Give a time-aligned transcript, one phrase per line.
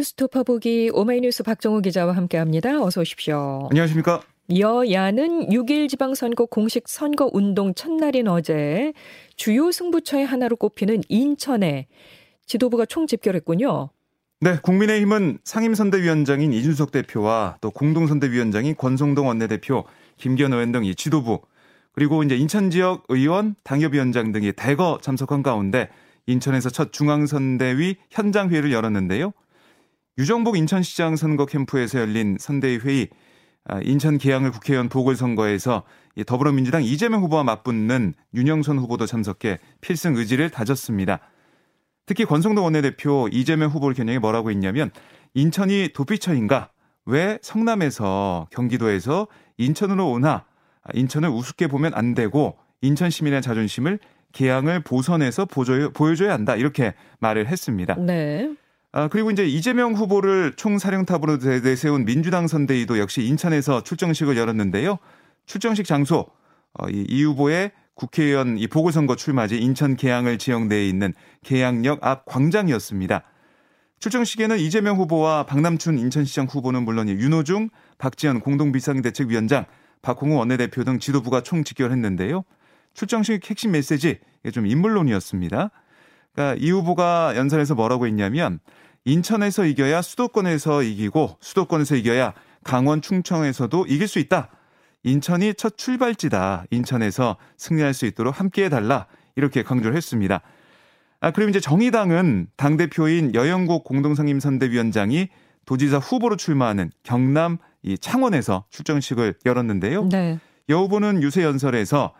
[0.00, 2.82] 뉴스토퍼 보기 오마이뉴스 박정호 기자와 함께합니다.
[2.82, 3.68] 어서 오십시오.
[3.70, 4.20] 안녕하십니까?
[4.54, 8.92] 여야는 6일 지방선거 공식 선거 운동 첫날인 어제
[9.36, 11.86] 주요 승부처의 하나로 꼽히는 인천에
[12.44, 13.88] 지도부가 총집결했군요.
[14.40, 19.84] 네, 국민의힘은 상임선대위원장인 이준석 대표와 또 공동선대위원장인 권성동 원내대표,
[20.18, 21.40] 김기현 의원 등 이 지도부
[21.92, 25.88] 그리고 이제 인천 지역 의원, 당협위원장 등이 대거 참석한 가운데
[26.26, 29.32] 인천에서 첫 중앙선대위 현장 회의를 열었는데요.
[30.18, 33.08] 유정복 인천시장 선거 캠프에서 열린 선대위 회의,
[33.64, 35.82] 아, 인천 계양을 국회의원 보궐선거에서
[36.26, 41.20] 더불어민주당 이재명 후보와 맞붙는 윤영선 후보도 참석해 필승 의지를 다졌습니다.
[42.06, 44.90] 특히 권성동 원내대표 이재명 후보를 겨냥해 뭐라고 했냐면
[45.34, 46.70] 인천이 도피처인가?
[47.04, 49.26] 왜 성남에서 경기도에서
[49.58, 50.46] 인천으로 오나?
[50.94, 53.98] 인천을 우습게 보면 안 되고 인천 시민의 자존심을
[54.32, 55.46] 개항을 보선해서
[55.92, 57.96] 보여줘야 한다 이렇게 말을 했습니다.
[57.96, 58.50] 네.
[58.96, 64.98] 아, 그리고 이제 이재명 후보를 총사령탑으로 내세운 민주당 선대위도 역시 인천에서 출정식을 열었는데요.
[65.44, 66.24] 출정식 장소
[66.72, 71.12] 어, 이, 이 후보의 국회의원 이 보궐선거 출마지 인천 계양을 지역 내에 있는
[71.44, 73.22] 계양역 앞 광장이었습니다.
[73.98, 79.66] 출정식에는 이재명 후보와 박남춘 인천시장 후보는 물론 윤호중, 박지원 공동비상대책위원장,
[80.00, 82.44] 박홍우 원내대표 등 지도부가 총 직결했는데요.
[82.94, 84.20] 출정식 핵심 메시지
[84.54, 85.70] 좀 인물론이었습니다.
[86.32, 88.60] 그러니까 이 후보가 연설에서 뭐라고 했냐면
[89.06, 94.50] 인천에서 이겨야 수도권에서 이기고 수도권에서 이겨야 강원 충청에서도 이길 수 있다.
[95.04, 96.64] 인천이 첫 출발지다.
[96.70, 99.06] 인천에서 승리할 수 있도록 함께해 달라.
[99.36, 100.40] 이렇게 강조를 했습니다.
[101.20, 105.28] 아, 그리고 이제 정의당은 당대표인 여영국 공동상임 선대위원장이
[105.66, 110.08] 도지사 후보로 출마하는 경남 이 창원에서 출정식을 열었는데요.
[110.08, 110.40] 네.
[110.68, 112.12] 여 후보는 유세 연설에서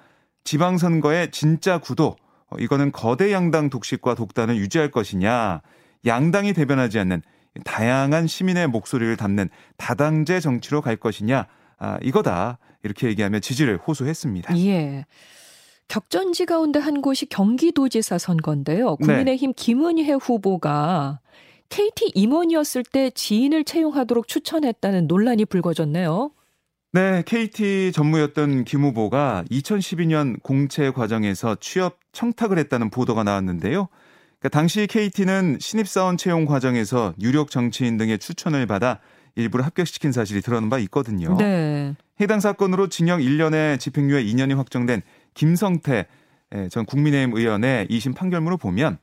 [0.44, 2.16] 지방선거의 진짜 구도,
[2.48, 5.62] 어, 이거는 거대 양당 독식과 독단을 유지할 것이냐,
[6.06, 7.22] 양당이 대변하지 않는
[7.64, 11.46] 다양한 시민의 목소리를 담는 다당제 정치로 갈 것이냐,
[11.78, 12.58] 아, 이거다.
[12.82, 14.56] 이렇게 얘기하며 지지를 호소했습니다.
[14.58, 15.04] 예.
[15.88, 18.96] 격전지 가운데 한 곳이 경기도지사 선거인데요.
[19.00, 19.06] 네.
[19.06, 19.54] 국민의힘 네.
[19.56, 21.20] 김은혜 후보가
[21.68, 26.30] KT 임원이었을 때 지인을 채용하도록 추천했다는 논란이 불거졌네요.
[26.92, 33.88] 네, KT 전무였던 김 후보가 2012년 공채 과정에서 취업 청탁을 했다는 보도가 나왔는데요.
[34.38, 39.00] 그러니까 당시 KT는 신입사원 채용 과정에서 유력 정치인 등의 추천을 받아
[39.34, 41.36] 일부러 합격시킨 사실이 드러난 바 있거든요.
[41.36, 41.94] 네.
[42.20, 45.02] 해당 사건으로 징역 1년에 집행유예 2년이 확정된
[45.34, 46.06] 김성태
[46.70, 48.98] 전 국민의힘 의원의 2심 판결문을 보면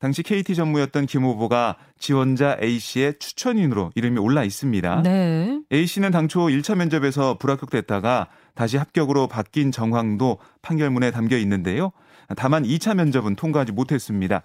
[0.00, 5.02] 당시 KT 전무였던 김 후보가 지원자 A 씨의 추천인으로 이름이 올라 있습니다.
[5.02, 5.60] 네.
[5.72, 11.92] A 씨는 당초 1차 면접에서 불합격됐다가 다시 합격으로 바뀐 정황도 판결문에 담겨 있는데요.
[12.36, 14.42] 다만 2차 면접은 통과하지 못했습니다.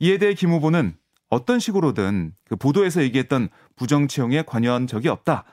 [0.00, 0.94] 이에 대해 김 후보는
[1.30, 5.44] 어떤 식으로든 그 보도에서 얘기했던 부정 채용에 관여한 적이 없다.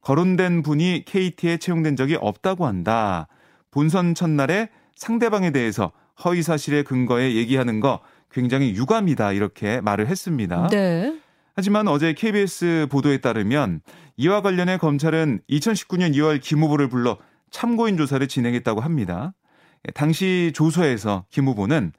[0.00, 3.26] 거론된 분이 KT에 채용된 적이 없다고 한다.
[3.70, 5.92] 본선 첫날에 상대방에 대해서
[6.24, 10.68] 허위 사실의 근거에 얘기하는 거 굉장히 유감이다 이렇게 말을 했습니다.
[10.68, 11.18] 네.
[11.54, 13.80] 하지만 어제 KBS 보도에 따르면
[14.16, 17.18] 이와 관련해 검찰은 2019년 2월 김 후보를 불러
[17.50, 19.34] 참고인 조사를 진행했다고 합니다.
[19.94, 21.92] 당시 조서에서 김 후보는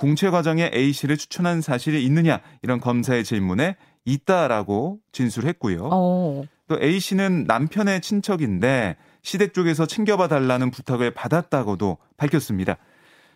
[0.00, 5.90] 공채 과정에 A 씨를 추천한 사실이 있느냐 이런 검사의 질문에 있다라고 진술했고요.
[5.92, 6.42] 어.
[6.68, 12.78] 또 A 씨는 남편의 친척인데 시댁 쪽에서 챙겨봐 달라는 부탁을 받았다고도 밝혔습니다.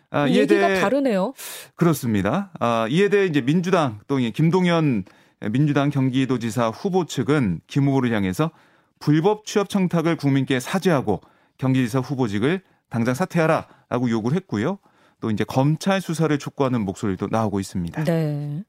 [0.09, 1.33] 아, 이에 얘기가 대해 다르네요.
[1.75, 2.49] 그렇습니다.
[2.59, 5.03] 아, 이에 대해 이제 민주당 또 김동연
[5.51, 8.49] 민주당 경기도지사 후보 측은 김 후보를 향해서
[8.97, 11.21] 불법 취업 청탁을 국민께 사죄하고
[11.59, 14.79] 경기지사 후보직을 당장 사퇴하라라고 요구를 했고요.
[15.21, 18.03] 또 이제 검찰 수사를 촉구하는 목소리도 나오고 있습니다.
[18.03, 18.63] 네.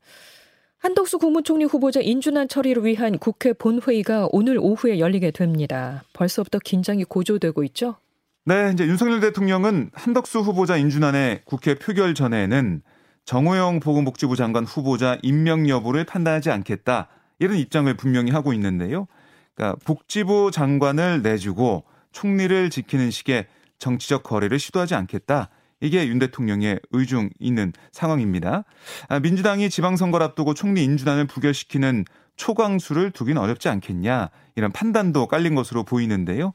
[0.79, 6.05] 한덕수 국무총리 후보자 인준안 처리를 위한 국회 본회의가 오늘 오후에 열리게 됩니다.
[6.13, 7.97] 벌써부터 긴장이 고조되고 있죠?
[8.45, 12.83] 네, 이제 윤석열 대통령은 한덕수 후보자 인준안의 국회 표결 전에는
[13.25, 17.09] 정호영 보건복지부 장관 후보자 임명 여부를 판단하지 않겠다.
[17.41, 19.09] 이런 입장을 분명히 하고 있는데요.
[19.55, 21.83] 그러니까 복지부 장관을 내주고
[22.13, 23.47] 총리를 지키는 식의
[23.79, 25.51] 정치적 거래를 시도하지 않겠다.
[25.81, 28.65] 이게 윤 대통령의 의중 있는 상황입니다.
[29.09, 32.05] 아, 민주당이 지방선거를 앞두고 총리 인준안을 부결시키는
[32.37, 36.53] 초강수를 두긴 어렵지 않겠냐 이런 판단도 깔린 것으로 보이는데요.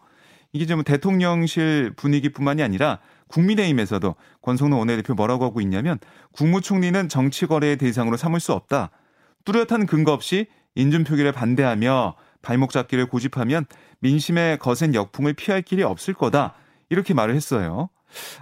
[0.54, 5.98] 이게 좀 대통령실 분위기뿐만이 아니라 국민의힘에서도 권성동 원내대표 뭐라고 하고 있냐면
[6.34, 8.92] 국무총리는 정치 거래의 대상으로 삼을 수 없다.
[9.46, 13.66] 뚜렷한 근거 없이 인준 표기를 반대하며 발목 잡기를 고집하면
[14.00, 16.56] 민심의 거센 역풍을 피할 길이 없을 거다.
[16.90, 17.90] 이렇게 말을 했어요.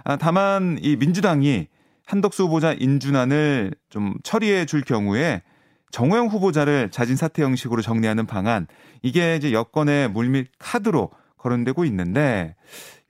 [0.04, 1.68] 아, 다만 이 민주당이
[2.06, 5.42] 한덕수 후보자 인준안을 좀 처리해 줄 경우에
[5.90, 8.66] 정호영 후보자를 자진 사퇴 형식으로 정리하는 방안
[9.02, 12.54] 이게 이제 여권의 물밑 카드로 거론되고 있는데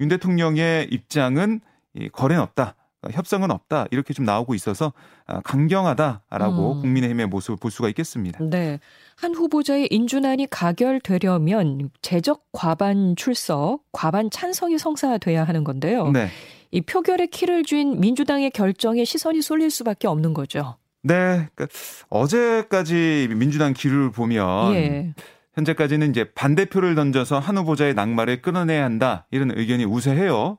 [0.00, 1.60] 윤 대통령의 입장은
[1.94, 2.76] 이 거래는 없다.
[3.10, 4.92] 협상은 없다 이렇게 좀 나오고 있어서
[5.26, 6.80] 아, 강경하다라고 음.
[6.82, 8.38] 국민의힘의 모습을 볼 수가 있겠습니다.
[8.42, 8.78] 네,
[9.16, 16.10] 한 후보자의 인준안이 가결되려면 재적 과반 출석, 과반 찬성이 성사돼야 하는 건데요.
[16.10, 16.28] 네.
[16.70, 20.76] 이 표결의 키를 쥔 민주당의 결정에 시선이 쏠릴 수밖에 없는 거죠.
[21.02, 21.66] 네, 그러니까
[22.10, 25.14] 어제까지 민주당 기류를 보면 예.
[25.54, 30.58] 현재까지는 이제 반대표를 던져서 한 후보자의 낙마를 끊어내야 한다 이런 의견이 우세해요.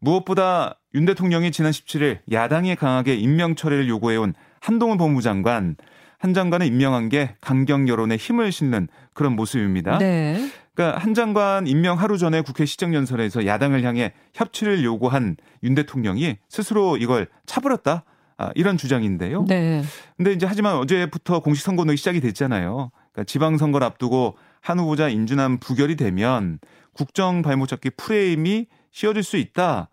[0.00, 5.76] 무엇보다 윤 대통령이 지난 17일 야당이 강하게 임명 처리를 요구해온 한동훈 법무장관
[6.18, 9.98] 한 장관을 임명한 게 강경 여론에 힘을 실는 그런 모습입니다.
[9.98, 10.50] 네.
[10.74, 16.96] 그러니까 한 장관 임명 하루 전에 국회 시정연설에서 야당을 향해 협치를 요구한 윤 대통령이 스스로
[16.96, 18.04] 이걸 차버렸다.
[18.38, 19.44] 아, 이런 주장인데요.
[19.46, 19.82] 네.
[20.16, 22.90] 근데 이제 하지만 어제부터 공식 선거운동이 시작이 됐잖아요.
[23.12, 26.58] 그러니까 지방선거를 앞두고 한 후보자 인준안 부결이 되면
[26.92, 29.88] 국정 발목 잡기 프레임이 씌워질 수 있다.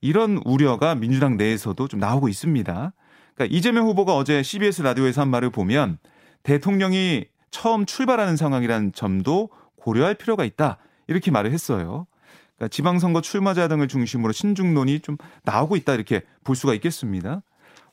[0.00, 2.92] 이런 우려가 민주당 내에서도 좀 나오고 있습니다.
[3.34, 5.98] 그러니까 이재명 후보가 어제 CBS 라디오에서 한 말을 보면
[6.42, 10.78] 대통령이 처음 출발하는 상황이라는 점도 고려할 필요가 있다.
[11.06, 12.06] 이렇게 말을 했어요.
[12.56, 15.94] 그러니까 지방선거 출마자 등을 중심으로 신중론이 좀 나오고 있다.
[15.94, 17.42] 이렇게 볼 수가 있겠습니다.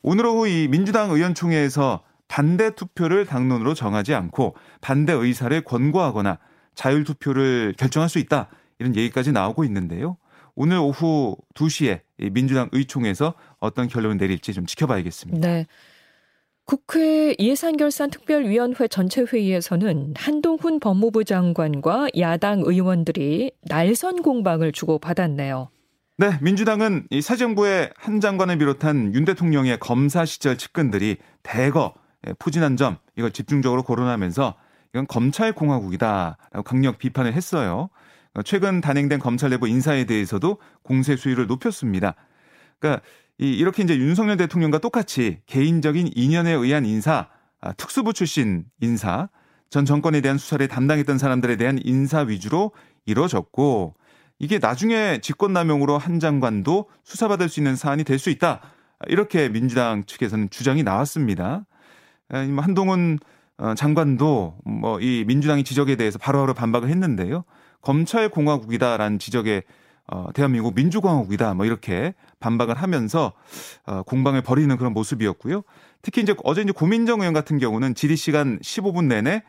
[0.02, 6.38] 오늘 오후 이 민주당 의원총회에서 반대 투표를 당론으로 정하지 않고 반대 의사를 권고하거나
[6.74, 8.48] 자율 투표를 결정할 수 있다.
[8.78, 10.16] 이런 얘기까지 나오고 있는데요.
[10.62, 12.00] 오늘 오후 2시에
[12.32, 15.48] 민주당 의총에서 어떤 결론을 내릴지 좀 지켜봐야겠습니다.
[15.48, 15.66] 네.
[16.66, 25.70] 국회 예산결산특별위원회 전체 회의에서는 한동훈 법무부 장관과 야당 의원들이 날선 공방을 주고받았네요.
[26.18, 31.94] 네, 민주당은 이새 정부의 한 장관을 비롯한 윤 대통령의 검사 시절 측근들이 대거
[32.38, 34.56] 포진한 점 이걸 집중적으로 거론하면서
[34.92, 37.88] 이건 검찰 공화국이다라고 강력 비판을 했어요.
[38.34, 42.14] 어, 최근 단행된 검찰 내부 인사에 대해서도 공세 수위를 높였습니다.
[42.78, 43.02] 그러니까
[43.38, 47.28] 이 이렇게 이제 윤석열 대통령과 똑같이 개인적인 인연에 의한 인사,
[47.60, 49.28] 아, 특수부 출신 인사,
[49.70, 52.72] 전 정권에 대한 수사를 담당했던 사람들에 대한 인사 위주로
[53.06, 53.94] 이루어졌고
[54.38, 58.60] 이게 나중에 직권남용으로 한 장관도 수사받을 수 있는 사안이 될 수 있다.
[59.08, 61.64] 이렇게 민주당 측에서는 주장이 나왔습니다.
[62.28, 63.18] 한동훈
[63.58, 67.44] 어, 장관도 뭐 이 민주당의 지적에 대해서 바로바로 반박을 했는데요.
[67.80, 69.62] 검찰 공화국이다라는 지적에
[70.06, 73.32] 어, 대한민국 민주공화국이다 뭐 이렇게 반박을 하면서
[73.86, 75.62] 어, 공방을 벌이는 그런 모습이었고요.
[76.02, 79.44] 특히 이제 어제 이제 고민정 의원 같은 경우는 질의 시간 15분 내내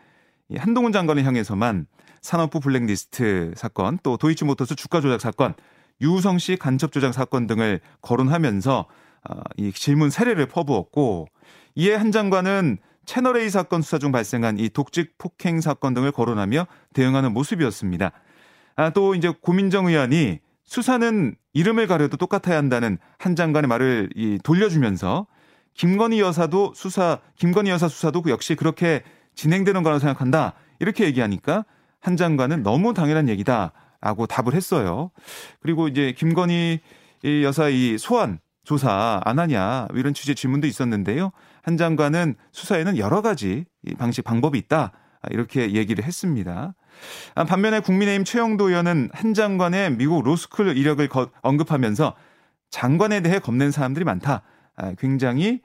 [0.50, 1.88] 이 한동훈 장관을 향해서만
[2.22, 5.56] 산업부 블랙리스트 사건 또 도이치모터스 주가 조작 사건
[6.02, 8.86] 유성 씨 간첩 조작 사건 등을 거론하면서
[9.30, 11.28] 어, 이 질문 세례를 퍼부었고
[11.76, 17.34] 이에 한 장관은 채널A 사건 수사 중 발생한 이 독직 폭행 사건 등을 거론하며 대응하는
[17.34, 18.12] 모습이었습니다.
[18.76, 25.28] 아, 또 이제 고민정 의원이 수사는 이름을 가려도 똑같아야 한다는 한 장관의 말을 이 돌려주면서
[25.74, 29.04] 김건희 여사도 수사, 김건희 여사 수사도 역시 그렇게
[29.36, 30.54] 진행되는 거라고 생각한다.
[30.80, 31.66] 이렇게 얘기하니까
[32.00, 35.12] 한 장관은 너무 당연한 얘기다라고 답을 했어요.
[35.62, 36.80] 그리고 이제 김건희
[37.44, 41.32] 여사 이 소환 조사 안 하냐 이런 취지의 질문도 있었는데요.
[41.62, 43.66] 한 장관은 수사에는 여러 가지
[43.98, 44.92] 방식 방법이 있다
[45.30, 46.74] 이렇게 얘기를 했습니다.
[47.36, 51.08] 아, 반면에 국민의힘 최영도 의원은 한 장관의 미국 로스쿨 이력을
[51.42, 52.16] 언급하면서
[52.70, 54.42] 장관에 대해 겁낸 사람들이 많다.
[54.76, 55.62] 아, 굉장히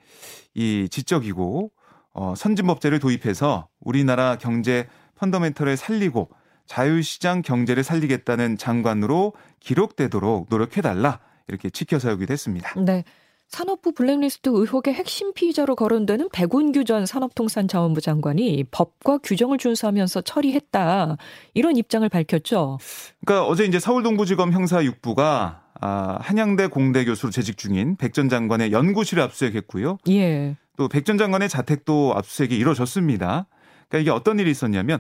[0.55, 1.71] 이 지적이고
[2.13, 6.31] 어, 선진법제를 도입해서 우리나라 경제 펀더멘털을 살리고
[6.67, 11.21] 자유시장 경제를 살리겠다는 장관으로 기록되도록 노력해달라.
[11.49, 12.73] 이렇게 지켜 세우기도 했습니다.
[12.81, 13.05] 네.
[13.49, 21.17] 산업부 블랙리스트 의혹의 핵심 피의자로 거론되는 백운규 전 산업통상자원부 장관이 법과 규정을 준수하면서 처리했다.
[21.55, 22.79] 이런 입장을 밝혔죠.
[23.25, 28.73] 그러니까 어제 이제 서울동부지검 형사 6부가 아, 한양대 공대 교수로 재직 중인 백 전 장관의
[28.73, 29.99] 연구실을 압수수색했고요.
[30.09, 30.57] 예.
[30.77, 33.47] 또 백 전 장관의 자택도 압수수색이 이루어졌습니다.
[33.89, 34.99] 그러니까 이게 어떤 일이 있었냐면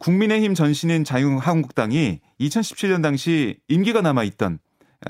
[0.00, 4.58] 국민의힘 전신인 자유한국당이 2017년 당시 임기가 남아 있던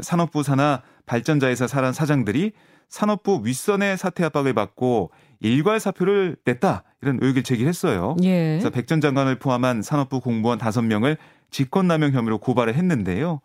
[0.02, 2.52] 산업부 산하 발전자회사 사람 사장들이
[2.88, 5.10] 산업부 윗선의 사퇴 압박을 받고
[5.40, 8.16] 일괄 사표를 냈다 이런 의혹을 제기했어요.
[8.22, 8.58] 예.
[8.58, 11.16] 그래서 백 전 장관을 포함한 산업부 공무원 5명을
[11.50, 13.40] 직권남용 혐의로 고발을 했는데요.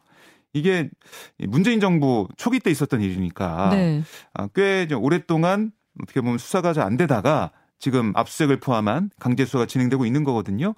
[0.53, 0.89] 이게
[1.37, 4.01] 문재인 정부 초기 때 있었던 일이니까 네.
[4.33, 10.05] 아, 꽤 오랫동안 어떻게 보면 수사가 잘 안 되다가 지금 압수색을 포함한 강제 수사가 진행되고
[10.05, 10.73] 있는 거거든요.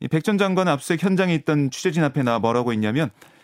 [0.00, 3.35] 이 백 전 장관 압수색 현장에 있던 취재진 앞에 나 뭐라고 있냐면 아,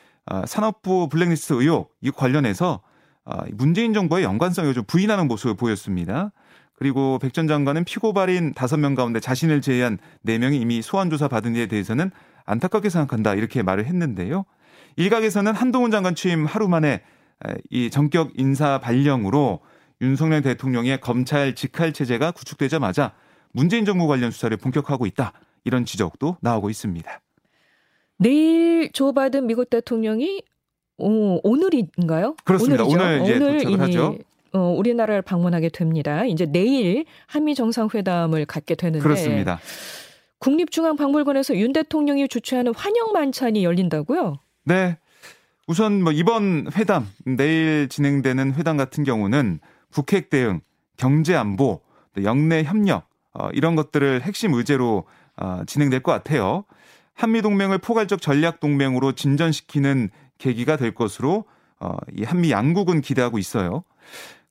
[0.46, 2.80] 산업부 블랙리스트 의혹 이 관련해서
[3.24, 6.32] 아, 문재인 정부의 연관성을 좀 부인하는 모습을 보였습니다.
[6.74, 11.66] 그리고 백 전 장관은 피고발인 5명 가운데 자신을 제외한 4명이 이미 소환 조사 받은 일에
[11.66, 12.10] 대해서는
[12.44, 14.44] 안타깝게 생각한다 이렇게 말을 했는데요.
[14.96, 17.02] 일각에서는 한동훈 장관 취임 하루 만에
[17.70, 19.60] 이 전격 인사 발령으로
[20.00, 23.12] 윤석열 대통령의 검찰 직할 체제가 구축되자마자
[23.52, 25.32] 문재인 정부 관련 수사를 본격화하고 있다.
[25.64, 27.21] 이런 지적도 나오고 있습니다.
[28.22, 30.42] 내일 조 바든 미국 대통령이
[30.98, 32.36] 오, 오늘인가요?
[32.44, 32.84] 그렇습니다.
[32.84, 33.04] 오늘이죠.
[33.04, 34.18] 오늘 이제 오늘 도착을 하죠.
[34.52, 36.24] 어, 우리나라를 방문하게 됩니다.
[36.24, 39.58] 이제 내일 한미 정상회담을 갖게 되는데 그렇습니다.
[40.38, 44.38] 국립중앙박물관에서 윤 대통령이 주최하는 환영 만찬이 열린다고요?
[44.64, 44.98] 네.
[45.66, 49.60] 우선 뭐 이번 회담 내일 진행되는 회담 같은 경우는
[49.90, 50.60] 북핵 대응,
[50.96, 51.80] 경제 안보,
[52.22, 55.04] 영내 협력 어, 이런 것들을 핵심 의제로
[55.36, 56.64] 어, 진행될 것 같아요.
[57.14, 61.44] 한미 동맹을 포괄적 전략 동맹으로 진전시키는 계기가 될 것으로
[61.80, 63.84] 어, 이 한미 양국은 기대하고 있어요.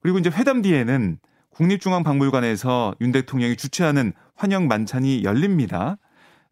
[0.01, 1.18] 그리고 이제 회담 뒤에는
[1.51, 5.98] 국립중앙박물관에서 윤 대통령이 주최하는 환영 만찬이 열립니다.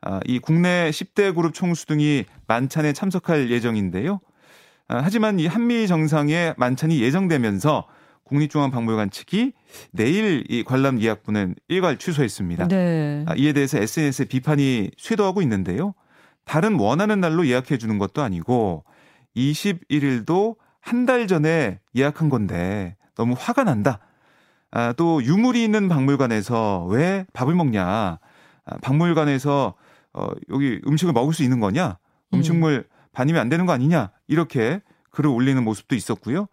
[0.02, 4.20] 아, 이 국내 10대 그룹 총수 등이 만찬에 참석할 예정인데요.
[4.88, 7.88] 아, 하지만 이 한미 정상의 만찬이 예정되면서
[8.30, 9.54] 국립중앙박물관 측이
[9.92, 12.68] 내일 이 관람 예약분은 일괄 취소했습니다.
[12.68, 13.26] 네.
[13.28, 15.94] 아, 이에 대해서 SNS에 비판이 쇄도하고 있는데요.
[16.46, 18.84] 다른 원하는 날로 예약해 주는 것도 아니고
[19.36, 24.00] 21일도 한 달 전에 예약한 건데 너무 화가 난다.
[24.72, 27.86] 아, 또 유물이 있는 박물관에서 왜 밥을 먹냐?
[27.86, 29.74] 아, 박물관에서
[30.14, 31.98] 어, 여기 음식을 먹을 수 있는 거냐?
[32.34, 32.96] 음식물 음.
[33.12, 34.12] 반이면 안 되는 거 아니냐?
[34.28, 34.82] 이렇게
[35.12, 36.48] 글을 올리는 모습도 있었고요.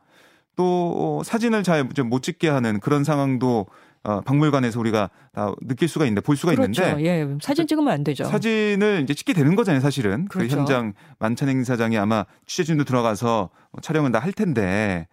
[0.56, 3.66] 또 사진을 잘 못 찍게 하는 그런 상황도
[4.04, 6.82] 어, 박물관에서 우리가 다 느낄 수가 있는데 볼 수가 그렇죠.
[6.82, 8.24] 있는데 예, 사진 찍으면 안 되죠.
[8.24, 10.26] 사진을 이제 찍게 되는 거잖아요, 사실은.
[10.26, 10.54] 그 그렇죠.
[10.54, 13.50] 그 현장 만찬 행사장에 아마 취재진도 들어가서
[13.82, 15.08] 촬영을 다할 텐데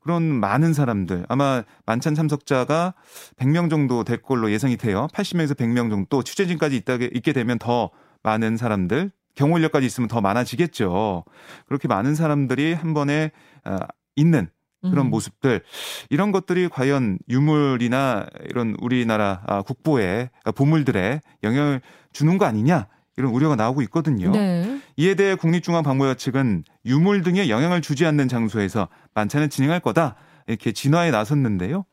[0.00, 2.94] 그런 많은 사람들 아마 만찬 참석자가
[3.36, 5.06] 100명 정도 될 걸로 예상이 돼요.
[5.12, 7.90] 80명에서 100명 정도 취재진까지 있다게 있게 되면 더
[8.22, 11.24] 많은 사람들 경호 인력까지 있으면 더 많아지겠죠.
[11.66, 13.30] 그렇게 많은 사람들이 한 번에
[13.64, 13.76] 어,
[14.16, 14.48] 있는
[14.82, 15.10] 그런 음.
[15.10, 15.62] 모습들
[16.10, 21.80] 이런 것들이 과연 유물이나 이런 우리나라 아, 국보의 보물들에 영향을
[22.12, 24.30] 주는 거 아니냐 이런 우려가 나오고 있거든요.
[24.32, 24.80] 네.
[24.96, 30.16] 이에 대해 국립중앙박물관 측은 유물 등에 영향을 주지 않는 장소에서 만찬을 진행할 거다.
[30.48, 31.84] 이렇게 진화에 나섰는데요.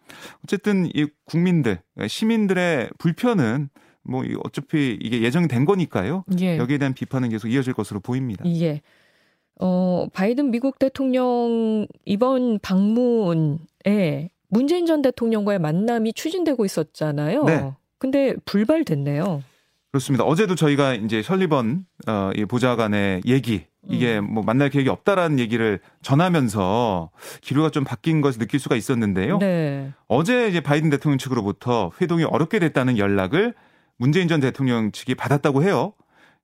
[0.44, 3.70] 어쨌든 이 국민들, 시민들의 불편은
[4.04, 6.24] 뭐 어차피 이게 예정된 거니까요.
[6.40, 6.58] 예.
[6.58, 8.44] 여기에 대한 비판은 계속 이어질 것으로 보입니다.
[8.46, 8.82] 예.
[9.60, 17.44] 어, 바이든 미국 대통령 이번 방문에 문재인 전 대통령과의 만남이 추진되고 있었잖아요.
[17.44, 17.74] 네.
[17.98, 19.44] 근데 불발됐네요.
[19.92, 20.24] 그렇습니다.
[20.24, 24.34] 어제도 저희가 이제 설리번 어, 이 보좌관의 얘기 이게 음.
[24.34, 27.12] 뭐 만날 계획이 없다라는 얘기를 전하면서
[27.42, 29.40] 기류가 좀 바뀐 것을 느낄 수가 있었는데요.
[29.40, 29.92] 네.
[30.08, 33.56] 어제 이제 바이든 대통령 측으로부터 회동이 어렵게 됐다는 연락을
[33.98, 35.94] 문재인 전 대통령 측이 받았다고 해요.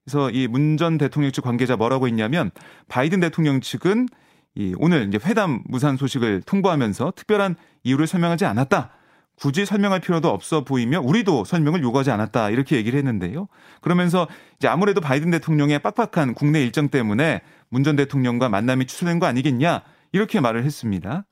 [0.06, 2.52] 그래서 이 문 전 대통령 측 관계자 뭐라고 했냐면
[2.88, 4.08] 바이든 대통령 측은
[4.56, 8.92] 이 오늘 이제 회담 무산 소식을 통보하면서 특별한 이유를 설명하지 않았다.
[9.36, 13.48] 굳이 설명할 필요도 없어 보이며 우리도 설명을 요구하지 않았다 이렇게 얘기를 했는데요.
[13.82, 19.26] 그러면서 이제 아무래도 바이든 대통령의 빡빡한 국내 일정 때문에 문 전 대통령과 만남이 취소된 거
[19.26, 19.82] 아니겠냐
[20.14, 21.26] 이렇게 말을 했습니다.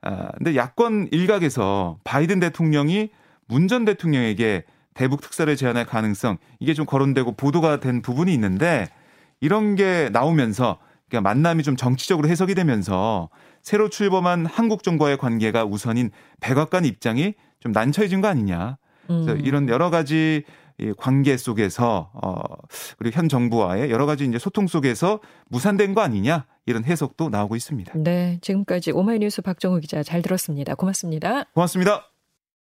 [0.00, 3.10] 아, 근데 야권 일각에서 바이든 대통령이
[3.46, 4.64] 문 전 대통령에게
[4.94, 8.88] 대북 특사를 제안할 가능성 이게 좀 거론되고 보도가 된 부분이 있는데
[9.40, 13.28] 이런 게 나오면서 그러니까 만남이 좀 정치적으로 해석이 되면서
[13.62, 18.78] 새로 출범한 한국 정부와의 관계가 우선인 백악관 입장이 좀 난처해진 거 아니냐.
[19.06, 19.40] 그래서 음.
[19.44, 20.44] 이런 여러 가지
[20.78, 22.40] 이 관계 속에서 어
[22.98, 27.92] 그리고 현 정부와의 여러 가지 이제 소통 속에서 무산된 거 아니냐 이런 해석도 나오고 있습니다.
[27.96, 30.74] 네, 지금까지 오마이뉴스 박정우 기자 잘 들었습니다.
[30.74, 31.44] 고맙습니다.
[31.52, 32.11] 고맙습니다.